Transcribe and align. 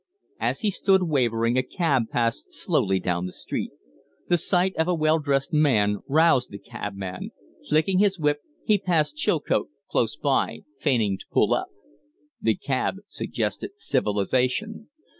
As 0.39 0.61
he 0.61 0.71
stood 0.71 1.03
wavering 1.03 1.59
a 1.59 1.61
cab 1.61 2.09
passed 2.09 2.55
slowly 2.55 2.99
down 2.99 3.27
the 3.27 3.31
street. 3.31 3.69
The 4.29 4.37
sight 4.39 4.75
of 4.75 4.87
a 4.87 4.95
well 4.95 5.19
dressed 5.19 5.53
man 5.53 5.99
roused 6.07 6.49
the 6.49 6.57
cabman; 6.57 7.29
flicking 7.69 7.99
his 7.99 8.17
whip, 8.17 8.39
he 8.65 8.79
passed 8.79 9.15
Chilcote 9.15 9.69
close, 9.91 10.17
feigning 10.79 11.19
to 11.19 11.25
pull 11.31 11.53
up. 11.53 11.67
The 12.41 12.55
cab 12.55 12.95
suggested 13.05 13.73
civilization. 13.77 14.89